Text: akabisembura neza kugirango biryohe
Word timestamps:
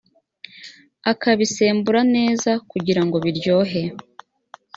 akabisembura 1.11 2.01
neza 2.15 2.51
kugirango 2.71 3.15
biryohe 3.25 3.81